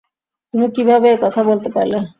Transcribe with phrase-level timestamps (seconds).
[0.53, 1.97] তুমি কীভাবে এ কথা বলতে পারলে?